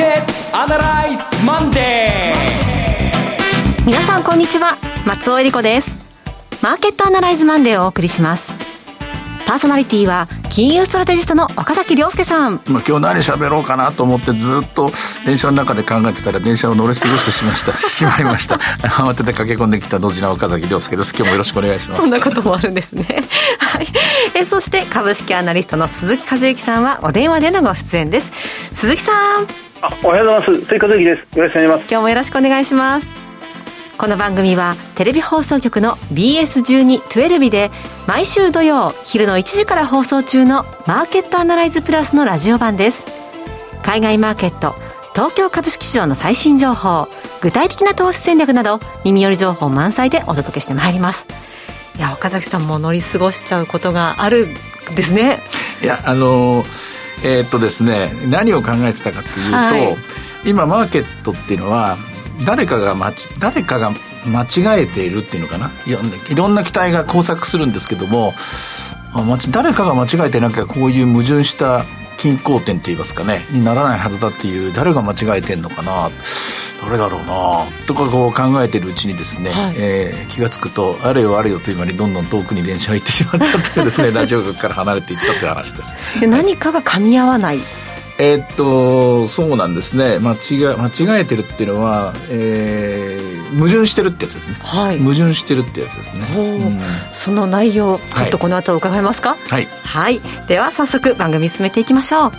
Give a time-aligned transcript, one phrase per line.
[0.00, 4.78] ケットアナライズマンデーー皆さんこんにちは。
[5.06, 6.18] 松尾英里子です。
[6.62, 8.50] マーケットアナライズマンデーをお送りします。
[9.46, 14.90] パーソナリティは金融ストラテジストの岡崎良介さん、まあ、今日何喋ろうかなと思ってずっと
[15.26, 17.76] 電車の中で考えてたら電車を乗り過ごしてしました。
[17.76, 18.56] しまいました。
[18.56, 21.12] 慌てて駆け込んできたドジな岡崎良介です。
[21.14, 22.00] 今日もよろしくお願いします。
[22.00, 23.04] そんなこともあるんですね。
[23.60, 23.86] はい。
[24.32, 28.32] えそして株式アナリストの鈴木一之さんはお電話でのご出演です。
[28.76, 30.66] 鈴木さんあおはようございます。
[30.66, 31.38] 鈴木和之です。
[31.38, 31.80] よろしくお願いします。
[31.80, 33.06] 今日もよろしくお願いします。
[33.96, 37.70] この番組はテレビ放送局の BS12-12 で
[38.06, 43.06] 毎週土曜昼の1時から放送中のマーケットアナライズプラスのラジオ版です。
[43.82, 44.74] 海外マーケット
[45.14, 47.08] 東京株式市場の最新情報
[47.40, 51.26] 具体的な投資戦略など耳寄り情報満載でお届けしてまいります。
[51.96, 54.46] いや岡崎さんも乗り過ごしちゃうことがある
[54.92, 55.38] んですね。
[55.82, 56.64] いやあの
[57.22, 59.96] えー、っとですね何を考えてたかというと、はい、
[60.48, 61.96] 今マーケットっていうのは
[62.46, 63.90] 誰かが間誰かが
[64.26, 65.70] 間違えているっていうのかな？
[66.30, 68.32] いろんな期待が交錯するんですけども
[69.50, 71.84] 誰かが間違えてなきゃこういう矛盾した
[72.18, 73.46] 均衡点っていいますかね？
[73.50, 76.10] にならないはずだっていう誰が間違えてんのかな？
[76.82, 77.64] 誰だろうな。
[77.86, 85.96] とかこう考えてるうちにですね、はい、えー、気が付くとあれよあれよという間にどんどん遠くに電車入ってしまったというですね ラジオ局から離れていったという話です。
[86.26, 87.60] 何かが噛み合わない？
[88.18, 90.18] えー、っとそうなんですね。
[90.18, 96.68] 間違間違えてるっていうのは、えー、矛盾してるってやつですね、はい、矛盾してるってやつですね、う。
[96.68, 96.80] ん、
[97.14, 99.36] その内容ちょっとこの後伺えますか？
[99.48, 102.32] はい、はい、では早速番組進めていきましょう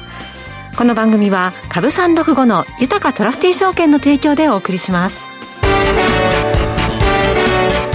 [0.78, 5.20] この番組は株三六五の豊かトラスティ証券の提供でお送りします。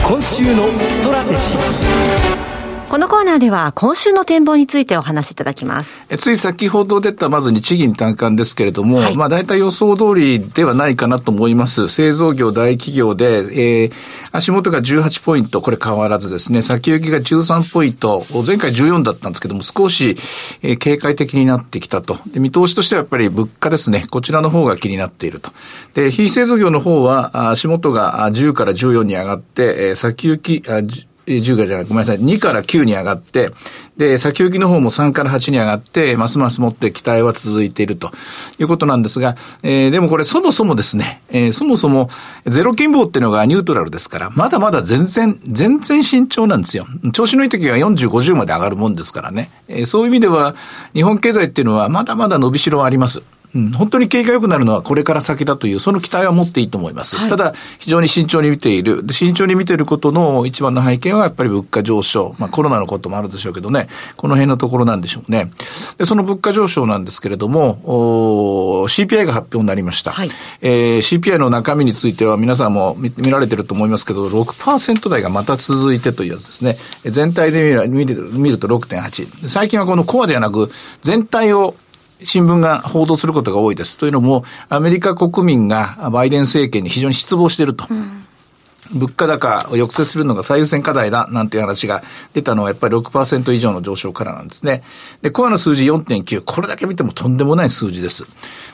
[0.06, 2.55] 今週のストラテジー。
[2.88, 6.04] このコーナーでは今週の展望についてお話しいただきます。
[6.08, 11.88] えつい先ほど出たまず日銀短観ですけれども、はい、まあ大体予想通りではないかなと思います。
[11.88, 13.38] 製造業大企業で、
[13.82, 13.92] えー、
[14.30, 20.16] 足元が18ポイント、これ変わらずですね、先行きが13ポイント、前回14だったんですけども、少し、
[20.62, 22.16] えー、警戒的になってきたと。
[22.32, 25.50] で見通しとしてはやっぱり物価ですね、こちらの方が気になっていると。
[25.94, 30.62] で、非製造業の方は、足元が10から14に上がって、えー、先行き、
[31.26, 33.50] 10がじゃない、ごめんなさい、2から9に上がって、
[33.96, 38.12] で、先行きの方も3から8に上がって、ますます持って期待は続いていると
[38.58, 42.10] いうことなんですが、えー、でもこれそもそもですね、えー、そもそも
[42.46, 46.86] ゼロ金棒っていうのがニュートラルですから、まだまだ全然、全然慎重なんですよ。
[47.12, 49.50] 調子のいい時は40、50まで上がるもんですからね。
[49.68, 50.54] えー、そういう意味では、
[50.94, 53.22] 日本経済っていうのはまだまだ伸びしろはあります。
[53.54, 57.16] うん、本当に景気が良くなるのはこれから先だという、その期待は持っていいと思います。
[57.16, 59.04] はい、ただ、非常に慎重に見ている。
[59.10, 62.34] 慎重に見ていることの一番の背景はやっぱり物価上昇。
[62.38, 65.50] まあコロナのこともあるでしょうけどね、この辺のところなんでしょうね。
[65.98, 70.12] で、その物価上昇なんですけれども、CPI が発表になりました。
[70.12, 70.30] はい、
[70.62, 76.76] えー、CPI の中身については皆さんも見見られてると思いますけど、6%台がまた続いてというやつですね。
[77.04, 79.48] 全体で見る見ると6.8。
[79.48, 80.70] 最近はこのコアではなく、
[81.02, 81.74] 全体を
[82.22, 83.98] 新聞が報道することが多いです。
[83.98, 87.86] というのも、アメリカ国民がバイデン政権に非常に失望していると。
[87.90, 88.26] うん
[88.94, 92.02] 物価高を抑制するのが最優先課題だなんていう話が
[92.34, 94.82] 出たのはやっぱり6%以上の上昇からなんですね。
[95.22, 98.26] で、コアの数字4.9、これだけ見てもとんでもない数字です。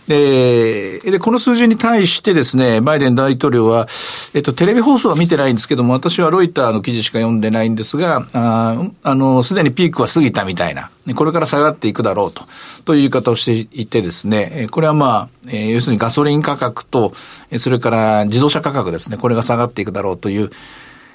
[0.08, 3.86] で、で、この数字に対してですね、バイデン大統領は、
[4.34, 12.44] えっと、テレビ放送は見てないんですけども、私はロイターの記事しか読んでないんですが、ああの、すでにピークは過ぎたみたいな、これから下がっていくだろうと、
[12.84, 17.12] という言い方をしていてですね、これはまあ、要するにガソリン価格と、
[17.58, 20.50] それから自動車価格ですね、これが下がっていくだろうという、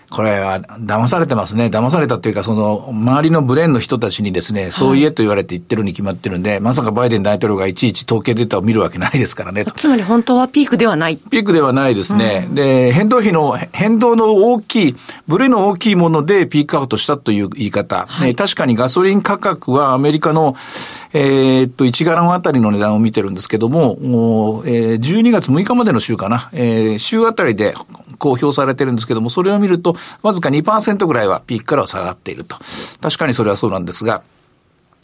[0.09, 1.65] これは騙されてますね。
[1.65, 9.65] 騙されたっていうか、その、周りのブレーンの人たちにですね、そう言えと言われて言ってるに決まってるんで、まさかバイデン大統領がいちいち統計データを見るわけないですからね。
[9.65, 12.45] つまり本当はピークではないピークではないですね。
[12.47, 14.95] うん、で、変動費の、変動の大きい、
[15.27, 18.05] ブレの大きいものでピークアウトしたという言い方。
[18.07, 20.55] はい、確かにガソリン価格はアメリカの、
[21.11, 27.73] えー、っと、1ガランあたりの値段を見てるんですけども、えー、12月6日までの週かな、えー、週あたりで
[28.19, 32.57] 公表されてるんですけども、それを見ると、わずか2%ぐらいはピークからは下がっていると。
[33.01, 34.23] 確かにそれはそうなんですが、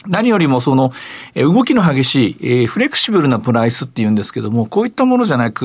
[0.06, 0.92] 何よりもその、
[1.34, 5.64] 動きの激しい、フレキシブルなプライスっていうんですけども、こういったものじゃなく、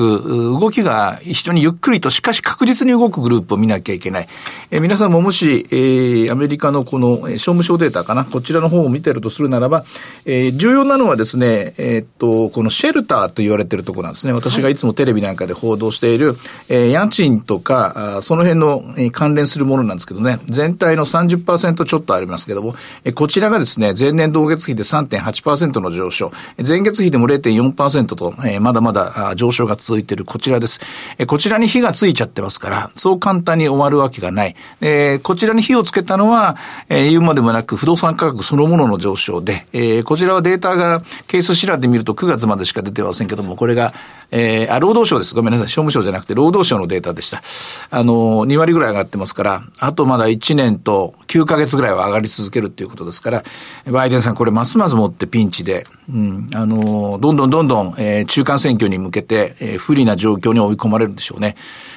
[0.58, 4.28] 動きが一緒にゆっくりとしかし確実に動くグループを見なきゃいけない。
[4.70, 9.84] え皆さんももし、えー、アメリカのこの商務省データかな、こちらの方を見てるとするならば、
[10.24, 14.32] えー、重要なのはですね、えー、っと、このシェルターと言われてるところなんですね。
[14.32, 16.36] 私がいつもテレビなんかで報道している、
[16.68, 18.82] えー、家賃とか、その辺の
[19.12, 22.74] 関連するものなんですけどね、全体の30%ちょっとありますけども、
[23.14, 26.32] こちらがですね、前年同月比で3.8%の上昇。
[26.66, 30.80] 前月比でも0.4%と、えー、まだまだ上昇が続いているこちらです。
[31.18, 34.54] えー、こちらに火がついちゃってますから、そう簡単に終わるわけがない。
[34.80, 36.56] えー、こちらに火をつけたのは、
[36.88, 43.92] えー、言うまでもなく不動産価格そのものの上昇で、えー、こちらはデータがケース調べで見ると9月までしか出てませんけども、これが、
[44.30, 45.34] えー、あ、労働省です。
[45.34, 45.68] ごめんなさい。
[45.68, 47.42] 商務省じゃなくて労働省のデータでした。
[47.90, 53.44] あの、2割ぐらい上がってますから、あとまだ1年と9ヶ月ぐらいは上がり続けるっていうことですから、
[53.90, 61.56] バイデンさんこれますますもってピンチで、うん、あの、どんどんどんどん、えー、中間選挙に向けて、えー、不利な状況に追い込まれるんでしょうね。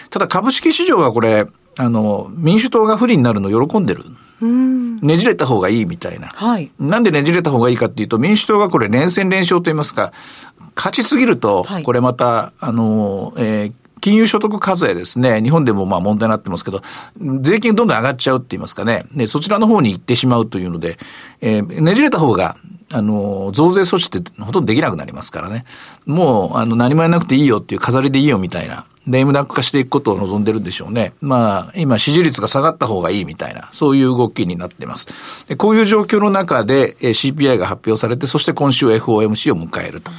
[0.09, 1.45] ただ株式市場はこれ、
[1.77, 4.03] あの、民主党が不利になるのを喜んでる。
[4.45, 6.27] ねじれた方がいいみたいな。
[6.27, 6.71] はい。
[6.79, 10.11] なんでねじれた方がいいかっていうと、民主党がこれ連戦連勝と言いますか、
[10.75, 15.41] 勝ちすぎると、これまた、あの、えー、金融所得課税ですね。
[15.41, 16.81] 日本でもまあ問題になってますけど、
[17.39, 19.05] 税金どんどん上がっちゃうって言いますかね。
[19.15, 20.97] で、そちらの方に行ってしまうというので、
[21.39, 22.57] えー、ねじれた方が、
[22.91, 25.63] あの、増税措置ってほとんどできなくなりますからね。
[26.05, 28.85] もう、あの、何もやらなくていいよっていう飾りでいいよみたいな。
[29.07, 31.13] レームダック化していくことを望んでるんでしょうね。
[31.19, 35.45] まあ、今支持率が下がった方がいいみたいな、そういう動きになっています。
[35.47, 40.11] でこういう状況の中で CPI が発表されて、そして今週 FOMC を迎えると。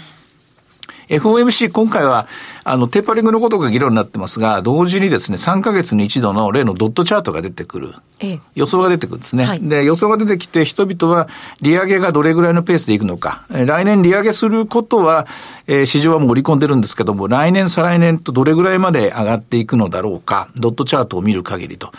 [1.09, 2.27] FOMC 今回は
[2.65, 7.93] あの、テーパリングのことが議論になってますが、同時にですね、3ヶ月に一度の例のドットチャートが出てくる。
[8.21, 9.61] ええ、予想が出てくるんですね、はい。
[9.61, 11.29] で、予想が出てきて、人々は
[11.61, 13.45] 利上げがどれぐらいのペースでいくのか。
[13.51, 15.27] 来年利上げすることは、
[15.67, 20.49] えー、市場はもう織り込んでるんですけども、来年、再来年とどれぐらいまで上がっていくのだろうか。
[20.57, 21.91] ドットチャートを見る限りと。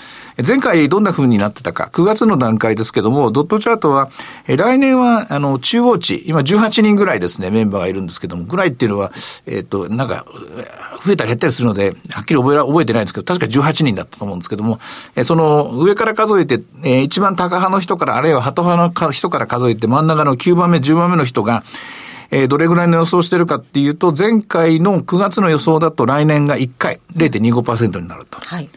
[0.46, 1.90] 前回どんな風になってたか。
[1.94, 4.10] 9月の段階ですけども、ドットチャートは、
[4.48, 9.12] え来年は、あの、中央値、今18人ぐらいですね、メンバーがいるんですけども、ぐらいっていうのは、
[9.46, 14.80] えっ、ー、と、なんか、増えたり減ったりするので、はっきり覚え覚えてないんですけど、確か18人だったと思うんですけども、
[15.16, 21.63] えその上から数えて、え一番高派の人から、あるいは鳩派の人から数えて、真ん中の9番目、10番目の人が、
[22.31, 28.40] えどれぐらいの予想してるかっていうと、前回の9月の予想だと来年が1回、0.25%になると。
[28.40, 28.69] はい。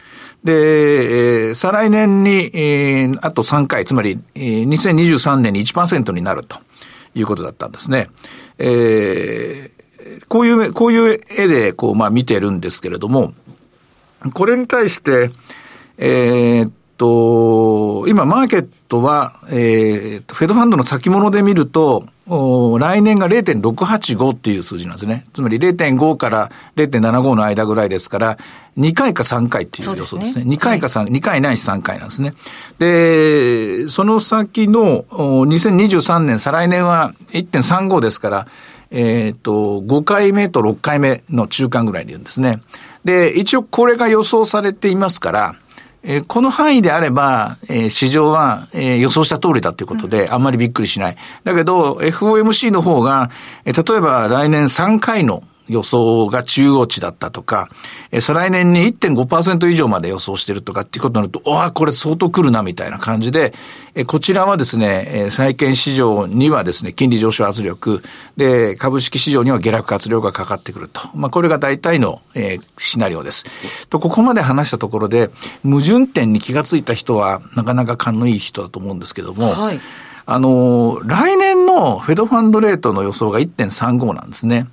[0.43, 6.59] で、えー、再来年に、えー、あと3回、つまり、えー、2023年に1%になると
[7.15, 8.09] いうことだったんですね。
[8.57, 9.78] えー、
[10.27, 13.33] こういう、こういう絵で、こう、まあ見てるんですけれども、
[14.33, 15.31] これに対して、
[15.97, 25.25] えー、っと、今、マーケットは、えー、フェドファンドの先物で見ると、来年が0.685っていう数字なんですね。
[25.33, 28.37] つまり0.5から0.75の間ぐらいですから、
[28.77, 30.43] 2回か3回っていう予想ですね。
[30.43, 32.33] すね2回か3、はい、2回ないし3回なんですね。
[32.77, 38.47] で、その先の2023年、再来年は1.35ですから、
[38.91, 42.59] えっ、ー、と、5回目と6回目の中間ぐらいにいるんですね。
[43.05, 45.55] で、一応これが予想されていますから、
[46.01, 51.17] えー、この範囲であれば、えー、市場は、えー、予想した通りだということで、あんまりびっくりしない。
[51.43, 53.29] だけど、FOMC の方が、
[53.65, 57.69] えー、例えば来年3回の予想が中央値だったとか、
[58.11, 63.53] え再来年に1.5%以上まで予想してるとかっていうことになると、ああ、これ相当来るなみたいな感じで、
[63.95, 68.01] えこちらはですね、え債券市場にはですね、金利上昇圧力、
[68.35, 71.01] で、株式市場には下落圧力がかかってくると。
[71.15, 73.87] まあ、これが大体の、えー、シナリオです。
[73.87, 75.29] と、ここまで話したところで、
[75.63, 79.79] 矛盾点に気がついた人は、なかなか勘のいい人だと思うんですけども、はい
[80.31, 84.67] あの、来年のフェドファンドレートの予想が1.35なんですね。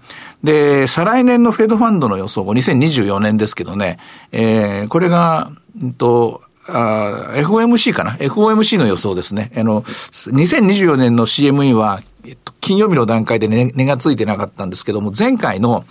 [0.45, 3.99] で、再来年のフェドファンドの予想が2024年ですけどね、
[4.33, 5.51] えー、これが、
[5.83, 9.51] んと、FOMC かな ?FOMC の予想ですね。
[9.57, 15.87] あの、2024年の CME は、えっと、金曜日の段階で値、ね、がついてなかったんですけども、前回の、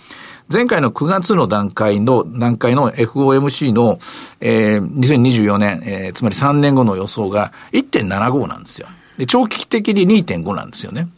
[0.52, 3.98] 前回の9月の段階の、段階の FOMC の、
[4.40, 8.86] えー、2024年、えー、つまり3年後の予想が1.75なんですよ。
[9.18, 11.08] で、長期的に2.5なんですよね。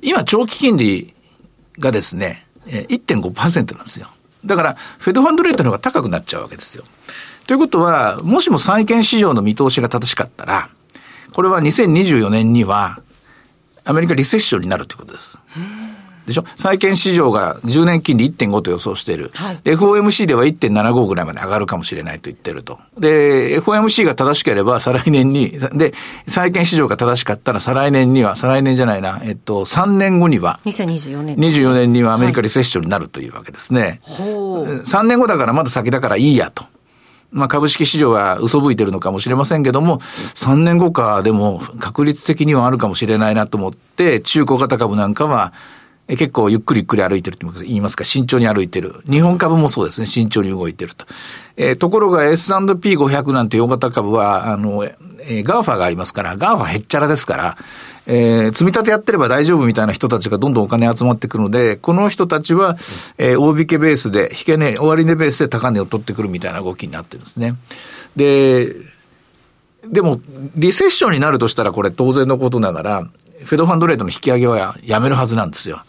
[0.00, 1.14] 今、長期金利
[1.78, 4.08] がですね、1.5%なんですよ。
[4.44, 6.84] だから、フェドファンドレートの方が高くなっちゃうわけですよ。
[7.46, 10.70] ということは、もしも債券市場の見通しが正しかったら、
[11.32, 13.00] これは2024年には、
[13.84, 15.38] アメリカリセッションになるということです。
[16.26, 16.44] でしょ？
[16.56, 19.30] 債券市場が10年金利1.5と予想している。
[19.34, 22.78] はい、FOMC では1.75ぐらいまで上がるかもしれないと言ってると。
[22.98, 25.94] で、FOMC が正しければ再来年に、で、
[26.26, 31.36] 債券市場が正しかったら再来年には、再来年じゃないな、えっと、3年後には、2024年。
[31.36, 34.00] 24年にはアメリカリセッションになるというわけですね。
[34.04, 36.64] はい、3年後だからまだ先だからいいやと。
[37.30, 45.54] まあ株式市場は嘘吹いてるのかもしれませんけども、3年後かでも確率的にはあるかもしれないなと思って、中古型株なんかは、
[46.08, 49.02] 結構ゆっくりゆっくり歩いてると言いますか、慎重に歩いてる。
[49.08, 51.06] 日本株もそうですね、慎重に動いてると。
[51.56, 57.56] えー、ところが S&P500 なんて大型株は、あの、えー、 GAFA がありますから、 GAFA へっちゃらですから、
[58.06, 62.76] えー、積み立てやってれば大丈夫みたいな人たちがどんどんお金集まってくるので、この人たちは、
[63.16, 67.54] えー、大引けベースで、引け値、終値ベースで高値を取ってくるみたいな動きになってるんですね。
[68.16, 68.74] で、
[69.86, 70.20] でも、
[70.56, 73.08] リセッションになるとしたらこれ当然のことながら、
[73.44, 75.82] フェドファンドレートの引き上げはやめるはずなんですよ。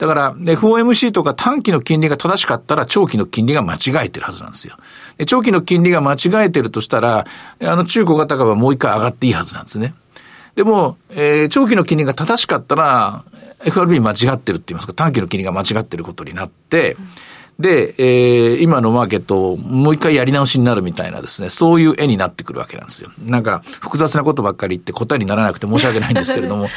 [0.00, 4.76] だから、FOMC とか短期の金利が正しかったら長期の金利が間違えてるはずなんですよ。
[5.26, 7.26] 長期の金利が間違えてるとしたら、
[7.62, 9.92] あの中古型株はもう一回上がっていいはずなんですね。
[10.54, 13.24] でも、えー、長期の金利が正しかったら、
[13.62, 17.08] FRB 間違ってるって言いますか、短期の金利が間違ってることになって、うん
[17.60, 23.10] で、えー、今のマーケットをもう一回やり直しになるみたいなですね、そういう絵になってくるわけなんですよ。
[23.22, 26.68] なんか、複雑なことばっかり言って答えにならなくて申し訳ないんですけれども、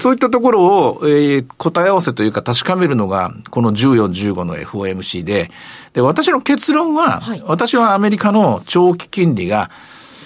[0.00, 5.52] そういったところを、えー、答え合わせというか確かめるのが、この14、15の FOMC で、
[5.92, 9.70] で、私の結論は、はい、私はアメリカの長期金利が、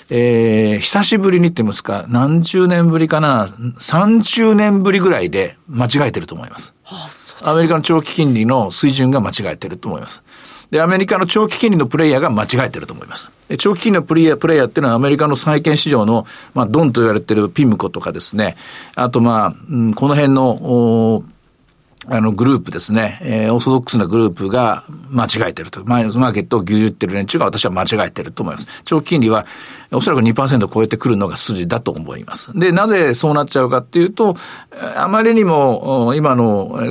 [0.08, 6.72] えー、久しぶりにって言いますか、何十年ぶりかな、30年ぶりぐらいで間違えてると思います。
[6.82, 10.22] はあアメリカの長期金利の水準が間違えてると思います。
[10.70, 13.30] で、アメリカの長期金利のプレイヤーが間違えてると思います。
[13.58, 18.56] 長期金利のプレイヤー、プレイヤーっていうのはアメリカの債券市場の、まあ、ドンと言われてるピムコとかですね、
[18.94, 21.24] あとまあ、うん、この辺の、
[22.10, 25.84] あの、グループですね、えー、オーソドックスなグループが間違えてると。
[25.84, 28.66] マイナスマーケットを牛耳ってる連中が私は間違えてると思います。
[28.84, 29.44] 長期金利は
[29.92, 32.58] おそらく2%超えてくるのが筋だと思います。
[32.58, 34.36] で、なぜそうなっちゃうかっていうと、
[34.96, 36.86] あまりにも今の、え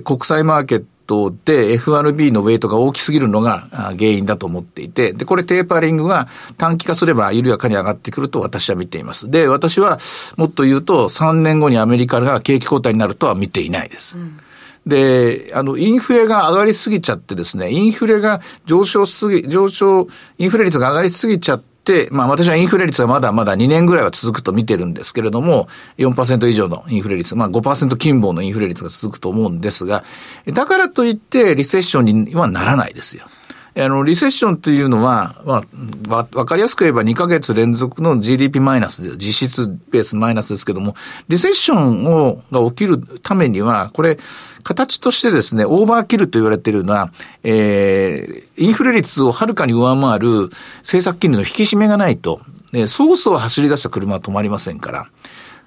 [0.00, 9.28] ー、国際マーケットで FRB のウェイトが大きすぎるのが原因だと思っていて、で、これテーパリングが短期化すれば緩やかに上がってくると私は見ています。
[9.28, 9.98] で、私は
[10.36, 14.16] もっと言うと3年後にアメリカが景気後退になるとは見ていないです。
[14.16, 14.38] うん
[14.86, 20.08] で、あの、インフレが上がりすぎちゃってですね、インフレが上昇すぎ、上昇、
[20.38, 30.04] インフレ率が上がりすぎちゃって、まあ私はインフレ率はまだまだ2年ぐらいは続くと見てるんですけれども、4%以上のインフレ率、まあ5%近傍のインフレ率が続くと思うんですが、
[30.46, 33.26] だからといってリセッションにはならないですよ。
[33.74, 35.62] あの、リセッションというのは、ま
[36.08, 40.94] あ、わ、わかりやすく言えば2ヶ月連続の GDP マイナスで、実質ベースマイナスですけども、
[41.28, 44.18] リセッションを、が起きるためには、これ、
[44.62, 47.10] 形としてですね、オーバーキルと言われているのは、
[47.44, 50.50] えー、インフレ率をはるかに上回る
[50.80, 52.40] 政策金利の引き締めがないと、
[52.74, 55.06] えー、ソースを走り出した車は止まりませんから。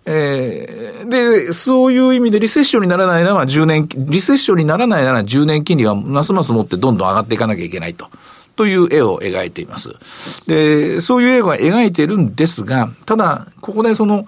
[0.06, 8.08] えー、で、そういう意味でリセッションにならないなら10年、リセッションにならないなら10年金利はますます持ってどんどん上がっていかなきゃいけないと。
[8.56, 9.96] という絵を描いています。
[10.48, 14.26] で、そういう絵は描いてるんですが、ただ、ここでその、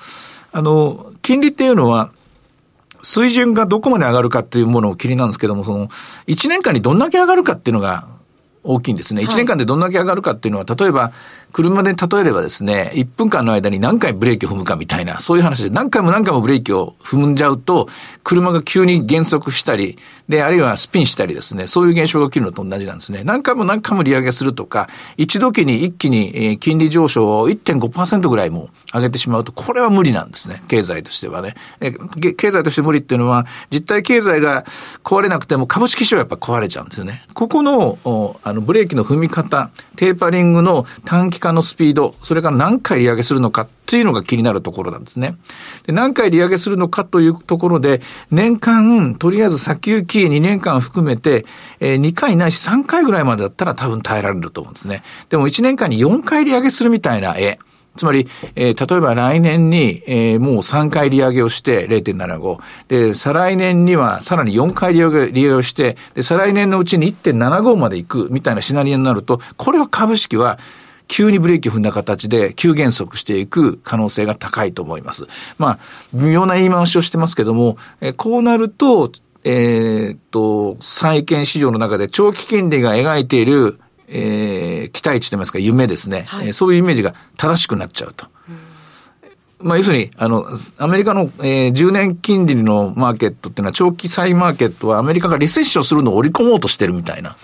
[0.51, 2.12] あの、金利っていうのは、
[3.01, 5.88] 水準がどこまで上がるかっていうものを気になんですけども、その、
[6.27, 8.05] 1年間にどんだけ上がるかっていうのが
[8.63, 9.24] 大きいんですね。
[9.24, 11.13] 1年間でどんだけ上がるかっていうのは、例えば、
[11.57, 17.89] 車で例えればですね、1分間の間に何回ブレーキを踏むかみたいな、そういう話で何回も何回もブレーキを踏んじゃうと、
[18.23, 19.97] 車が急に減速したり、
[20.29, 23.23] で、あるいはスピンしたりですね、そういう現象が起きるのと同じなんですね。
[23.23, 24.87] 何回も何回も利上げするとか、
[25.17, 30.61] 一時に一気に金利上昇を1.5%ぐらいも上げてしまうと、これは無理なんですね。
[30.67, 31.55] 経済としてはね。
[32.37, 34.63] 経済として無理っていうのは、実体経済が
[35.03, 37.23] 壊れなくても株式市場はやっぱ壊れちゃうんですよね。
[37.33, 37.97] ここの、
[38.43, 45.35] あの、ブレーキの踏み方、テーパリングの短期化のスピード、それから何回利上げするのかっていうのが気になるところなんですね。
[45.85, 48.01] で何回利上げするのかというところで、
[48.31, 51.45] 年間、とりあえず先行き2年間含めて、
[51.79, 55.03] えー、2回ないし3回ぐらいまでだったら多分耐えられると思うんですね。
[55.29, 57.59] でも1年間に4回利上げするみたいな絵。
[57.97, 62.59] つまり、えー、例えば来年に、えー、もう3回利上げをして0.75。
[62.87, 70.59] で、再来年にはさらに4回利上げ利上げをして、で、再来年のうちに1.75まで行くみたいなシナリオになると、これは株式は
[71.07, 75.27] 急にブレーキを踏んだ形で急減速していく可能性が高いと思います。
[75.57, 75.79] まあ、
[76.13, 79.11] 微妙な言い回しをしてますけども、えこうなると、
[79.43, 88.27] えー、っと、債券市場の中で長期金利が描いている、えー、期待値といいますか夢ですね、はい、そういうイメージが正しくなっちゃうと。
[89.59, 90.45] まあ、要するに、あの、
[90.77, 97.35] アメリカの、えー、10年金利のマーケットっていうのは、長期債マーケットはアメリカがリセッションするのを織り込もうとしてるみたいな。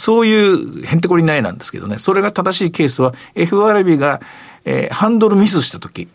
[0.00, 1.98] そういうへんてこりないなんですけどね。
[1.98, 4.22] それが正しいケースは FRB が、
[4.64, 6.08] えー、ハンドルミスした時、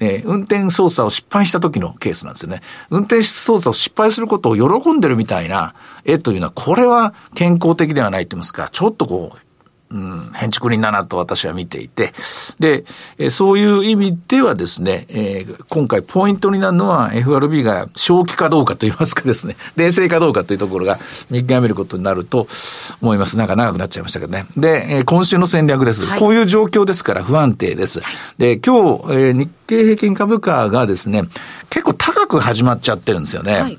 [0.00, 2.60] えー、運転操作を失敗した時のケースなんですよね。
[2.90, 5.74] 運転操作を失敗することを喜んでるみたいな
[6.04, 9.38] 絵というのは、これは健康的ではないって言いますか、ちょっとこう、
[9.92, 12.12] うん、変築林だなと私は見ていて、
[12.58, 12.84] で、
[13.18, 20.98] えそういう意味ではですね、えー、今回ポイントになるのは FRB が正気かどうかといいますかですね、 冷静かどうかというところが
[21.30, 22.48] 見極めることになると
[23.02, 23.36] 思います。
[23.36, 24.46] なんか長くなっちゃいましたけどね。
[24.56, 28.00] で、えー、今週の戦略です、はい、こういう状況ですから不安定です。
[28.38, 31.24] で、今日、えー、日経平均株価がですね、
[31.68, 33.60] 結構高く始まっちゃってるんですよね。
[33.60, 33.78] はい、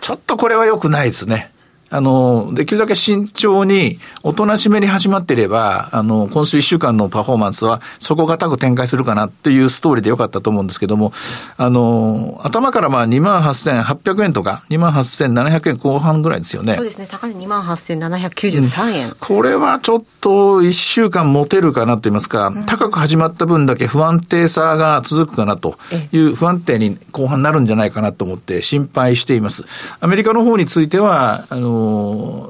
[0.00, 1.50] ちょっとこれは良くないですね。
[1.88, 11.12] あの、できるだけ慎重に、おとなしめに始まっていれば、あの、今週一週間のパフォーマンスは、底堅く展開するかなっていうストーリーでよかったと思うんですけども、
[11.56, 16.74] あの、頭からまあ28,800円とか、28,700円後半ぐらいですよね。
[16.74, 17.06] そうですね。
[17.08, 25.76] 高値28,793円、うん、これはちょっと一週間持てるかなと言いますか、うん、高く始まった分だけ不安定さが続くかなと
[26.12, 29.64] いう不安定に後半なるんじゃないかなと思って心配しています。
[30.00, 31.75] アメリカの方については、あの、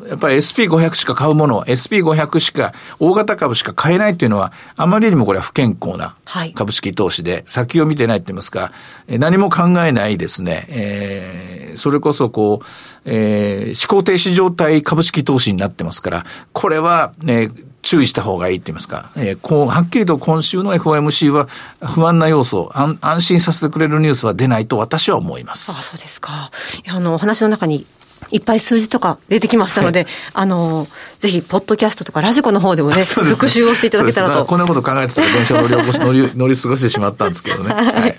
[0.08, 6.16] やっぱり SP500 しか買うもの、SP500 しか、大型株しか買えないっていうのは、あまりにもこれは不健康な
[6.54, 8.72] 株式投資で、先を見てないって言いますか、
[9.08, 12.66] 何も考えないですね、えー、それこそこう、
[13.04, 17.50] えー、思考停止状態株式投資になってますから、これは、ね、
[17.86, 21.46] 注意した方がいいって言いますか、えー、こう、はっきりと今週の FOMC は
[21.80, 25.70] 不安な要素、安安心させてくれるニュースは出ないと私は思います。
[25.70, 26.50] あそうですか。
[26.88, 27.86] あの、お話の中に
[28.30, 30.86] いっぱい数字とか出てきましたので、はい、あの、
[31.18, 34.46] ぜひ、ポッドキャストとかラジコの方でもね、ね復習をしていただけたらと。
[34.46, 37.72] こんなこと考えてたら電車乗り起こし、乗り、 乗り過ごしてしまったんですけどね。
[37.72, 38.18] はい。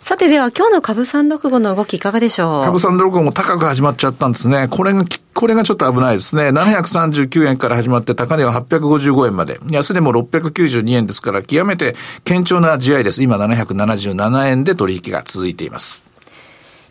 [0.00, 2.64] さてでは今日の株365の動きいかがでしょう？
[2.66, 4.68] 株365も高く始まっちゃったんですね。
[4.68, 5.02] これが、
[5.32, 6.50] これがちょっと危ないですね。
[6.50, 9.58] 739円から始まって高値は855円まで。
[9.70, 11.96] 安値も692円ですから、極めて
[12.28, 13.22] 堅調な試合です。
[13.22, 16.04] 今777円で取引が続いています。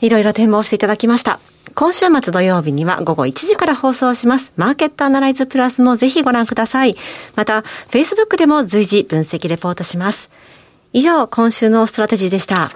[0.02, 1.40] いろいろ展望していただきました。
[1.76, 4.52] 今週末土曜日には午後1時から放送します。
[4.58, 6.96] マーケットアナライズプラスもぜひご覧ください。
[7.36, 10.30] また、Facebook でも随時分析レポートします。
[10.92, 12.72] 以上、今週のストラテジーでした。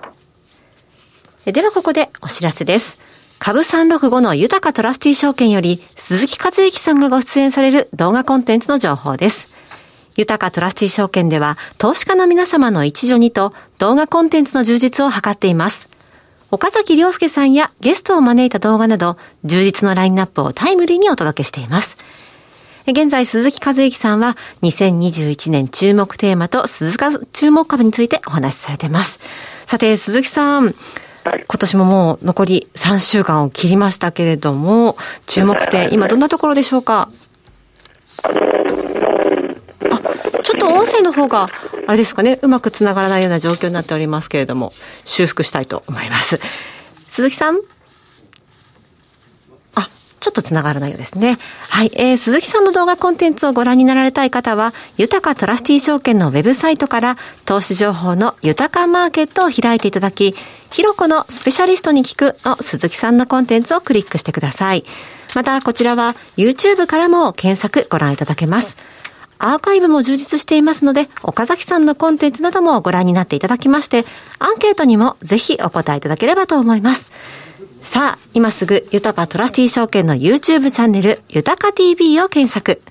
[1.45, 2.97] ではここでお知らせです。
[3.39, 9.55] 株365の豊かトラスティ証券より鈴木一之さんがご出演される動画コンテンツの情報です。
[10.15, 15.87] 豊かトラスティ証券では投資家の皆様の一助にと動画コンテンツの充実を図っています。
[16.49, 21.97] 岡崎良介さんやゲストを招いた動画など、充実のラインナップをタイムリーにお届けしています。
[22.87, 29.19] 現在、鈴木和之さんは、2021年注目テーマと鈴鹿注目株についてお話しされています。
[29.65, 30.73] さて、鈴木さん、
[31.25, 37.09] 今年ももう残り3週間を切りましたけれども、注目点、今どんなところでしょうか？
[40.47, 41.49] ちょっと音声の方が、
[41.87, 44.71] あれですかね、うまくつながらないような状況になっておりますけれども、
[45.03, 46.39] 修復したいと思います。
[47.09, 47.57] 鈴木さん？
[49.75, 49.89] あ、
[50.21, 51.37] ちょっとつながらないようですね。
[51.67, 51.91] はい。
[51.95, 60.33] えー、鈴木さんの動画コンテンツをご覧になられたい方は、豊かトラスティ証券のウェブサイトから、投資情報の豊かマーケットを開いていただき、
[60.71, 64.85] ひろこのスペシャリストに聞くの鈴木さんのコンテンツをクリックしてください。
[65.35, 68.77] また、こちらは YouTube からも検索ご覧いただけます。
[69.39, 74.05] アーカイブも充実していますので、岡崎さんのコンテンツなどもご覧になっていただきまして、
[74.39, 77.11] アンケートにもぜひお答えいただければと思います。
[77.83, 82.81] さあ、今すぐ、豊かトラスティ証券の YouTube チャンネル、豊か TV を検索。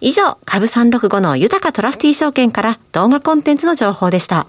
[0.00, 4.46] 以上、株365の豊かトラスティ証券から動画コンテンツの情報でした。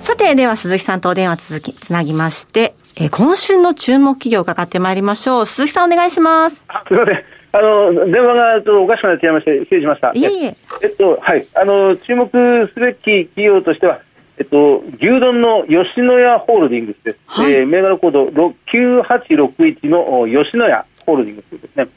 [0.00, 5.46] さて、では鈴木さんとお電話続き、つなぎまして、えー、今週の注目企業を伺ってまいりましょう。
[5.46, 6.56] 鈴木さんお願いします。
[6.58, 7.24] すみません。
[7.54, 10.12] あの、電話がちょっとおかしくなっちゃいまして、失礼しました。
[10.14, 10.56] いえいえ。
[10.82, 11.46] えっと、はい。
[11.54, 12.28] あの、注目
[12.74, 14.00] すべき企業としては、
[14.38, 17.18] えっと、牛丼の吉野家ホールディングスです。
[17.26, 18.26] はい、えー、銘柄コード
[18.72, 21.88] 9861の吉野家ホールディングスですね。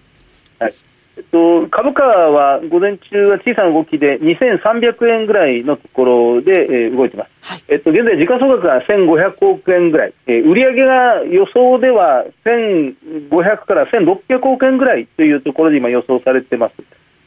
[0.60, 0.74] はい。
[1.18, 16.74] えっと、株価は午前中は小さな動きで2300円ぐらいのところで、えー、動いています、はい、えっと、現在、時価総額が1500億円ぐらい、えー、売上が予想では1500から1600億円ぐらいというところで今、予想されています。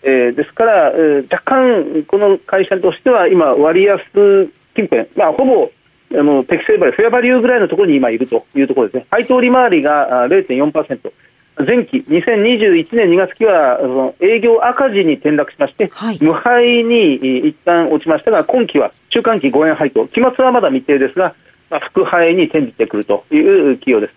[0.03, 4.01] えー、ですから、えー、若干、この会社としては今、割安
[4.75, 5.71] 近辺、まあ、ほぼ
[6.11, 9.07] あの適正バリュー、フェアバリューぐらいのところに今いるというところですね。
[9.11, 11.13] 配当利回りが0.4%。
[11.67, 17.17] 前期、2021年2月期はその営業赤字に転落しまして、はい、無敗に
[17.49, 21.35] 一旦落ちましたが、今期は中間期5円配当、期末はまだ未定ですが、
[21.71, 24.15] まあ、副配に転じてくるという企業です。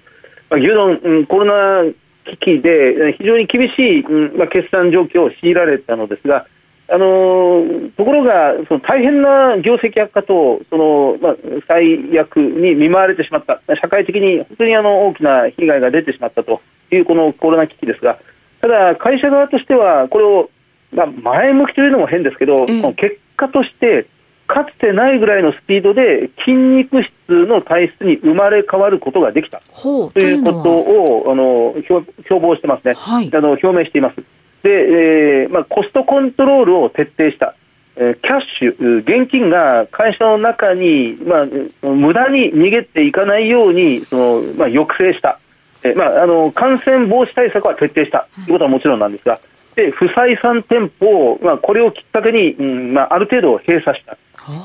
[0.51, 1.91] まあ、牛丼、うん、コロナ
[2.29, 6.45] 危機で非常に厳しい、うんまあ、決算状況を強いられたのですが、
[6.89, 7.63] あの
[7.95, 11.35] ところが、その大変な業績悪化とその、まあ、
[11.67, 16.61] 最悪に見舞われてしまった、社会的に本当にあの大きな被害が出てしまったと
[16.95, 18.19] いうこのコロナ危機ですが、
[18.61, 20.49] ただ、会社側としては、これを、
[20.93, 24.07] まあ、前向きというのも変ですけど、結果として、
[24.51, 29.61] かつてないぐらいのスピードで筋肉質の体質に生まれ変わることができた。
[29.81, 34.17] ということをあの標榜してますね、はい、あの表明しています。
[34.63, 37.55] で、えーまあ、コストコントロールを徹底した、
[37.95, 45.39] えー、キャッシュ、現金が会社の中に、まあ、無駄に逃げていかないようにその、まあ、抑制した、
[45.83, 49.39] えーまあ、あの感染防止対策は徹底したということはもちろんなんですが、
[49.75, 54.17] で不採算店舗を、まあ、これをきっかけに、うんまあ、ある程度閉鎖した。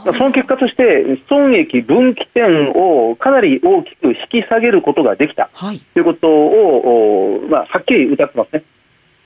[0.05, 8.65] その結果として、損益分岐点をかなり大きく引き下げることができた、はい、ということを、まあ、はっきり歌ってますね。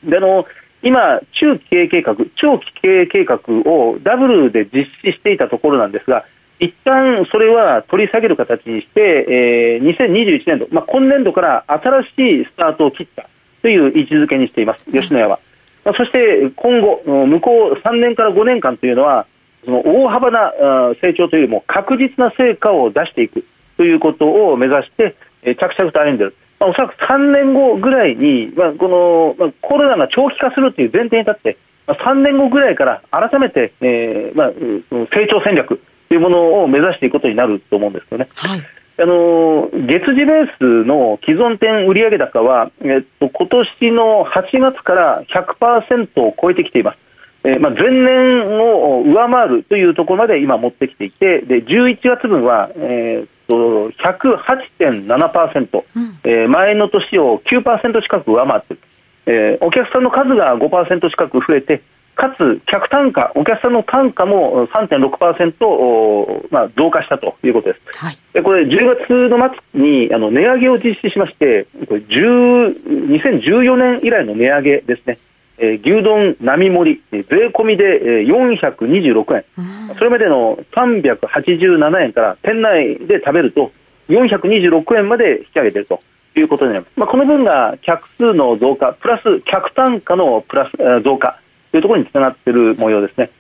[0.02, 0.46] であの
[0.82, 3.38] 今、中期経営計画、長期経営計画
[3.70, 6.24] をダブルで実施していたところなんですが、
[6.60, 13.28] 一旦それは取り下げる形にして、えー、2021年度、まあ、今年度から新しいスタートを切った
[13.62, 15.40] という位置づけにしています、吉野家は。
[15.84, 19.26] まあ、そして今後、向こう3年から5年間というのは、
[19.64, 20.52] その大幅な
[21.00, 23.44] 成長というよりも確実な成果を出していく
[23.78, 26.34] ということを目指して、えー、着々と歩んでいる。
[26.58, 38.28] まあ、おそらく3年後ぐらいに、まあ、この、まあ、コロナが長期化するという前提に立って、まあ、3年後ぐらいから改めて、えーまあ、成長戦略というものを目指していくことになると思うんですよね。
[38.34, 38.60] はい
[39.02, 46.98] あの月次ベースの既存店売上高は、えっと、今年の8月から100%を超えてきています。
[47.44, 58.82] えーまあ、前年を上回るというところまで今持ってきていて、で11月分は、えー、と108.7%、うん、えー、前の年を9%近く上回っている、
[59.26, 61.82] えー、お客さんの数が5%近く増えて、
[62.20, 67.80] かつ客単価、お客さんの単価も3.6%、まあ、増加したということです。
[67.96, 69.38] はい、でこれ、10月の
[69.72, 75.18] 末にあの値上げを実施しまして、これ2014年以来の値上げですね。
[75.62, 83.70] えー、牛丼並盛り、税込みで、えー、426円、うん、それまでの387円から店内で食べると
[84.08, 86.00] 426円まで引き上げていると
[86.34, 91.39] いうことになります、まあ、この分が客数の増加プラス客単価のプラス、えー、増加
[91.70, 93.30] というところにつながっている模様ですね。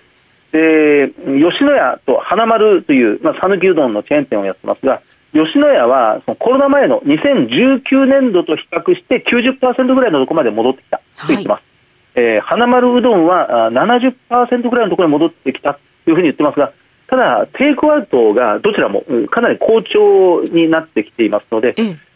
[0.52, 5.00] で吉野家と花丸という讃岐、まあ、うどんのチェーン店をやってますが
[5.32, 11.70] 吉野家はそのコロナ前の2019年度と比較して90%ぐらいのところまで戻ってきたと言ってます、はい
[12.14, 16.72] えー、花丸うどんは70%ぐらいのところに戻ってきたというふうに言ってますが、
[17.06, 21.72] ただ、テイクアウトがどちらもかなり好調になってきていますので、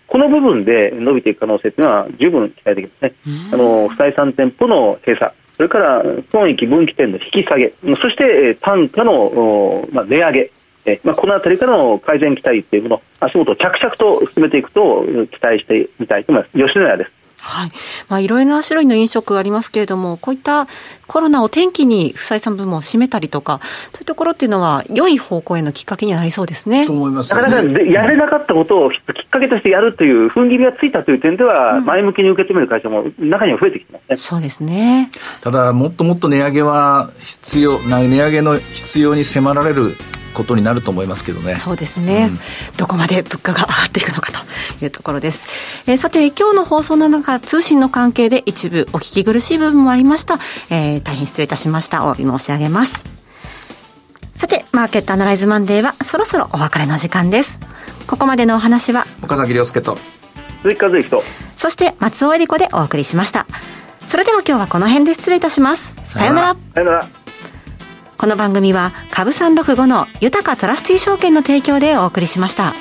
[0.07, 3.15] この部分で伸びていく可能性というのは十分期待できますね。
[3.53, 10.51] あの不採算店舗の閉鎖、それから損益分岐点の引き下げ、そして単価の、まあ、値上げ、
[10.87, 16.53] えまあ、このあたりからの改善期待というもの、足元着々と進めていくと期待してみたいと思います。
[16.53, 17.24] 吉野家です。
[17.45, 17.71] はい。
[18.09, 20.67] まあ、いろいろな種類の飲食がありますけれども、こういった
[21.07, 23.61] コロナを転機に不採算分も占めたりとか、
[23.93, 26.87] そういうところっていうのは、良い方向へのきっかけになりそうですね。
[26.87, 34.17] と思います、ね、なかなかやれなかったことをきっかけとしてやるという踏ん切りがついたという点では、前向きに受け止める会社も中には増えてきてますね。
[34.17, 35.11] そうですね。
[35.43, 39.97] ただ、もっともっと値上げは必要、値上げの必要に迫られる
[40.35, 41.55] ことになると思いますけどね。
[41.55, 42.29] そうですね。
[42.31, 42.41] うん、
[42.77, 45.45] どこまで物価が上がっていくのかというところです。
[45.87, 50.39] えー、さて、今日の放送の中、通信の関係で一部お聞き苦しい部分もありました。
[50.71, 52.07] えー、大変失礼いたしました。
[52.07, 53.01] お詫び申し上げます。
[54.37, 57.59] さて、マーケットアナライズマンデーはそろそろお別れの時間です。
[58.07, 59.97] ここまでのお話は、岡崎亮介と、
[60.63, 61.23] 鈴木和之と、
[61.57, 63.47] そして松尾恵理子でお送りしました。
[64.07, 65.93] それでは今日はこの辺で失礼いたします。
[66.05, 66.57] さようなら。
[66.75, 67.09] さようなら。
[68.17, 72.75] この番組は株365の豊かトラスティ証券の提供でお送りしました。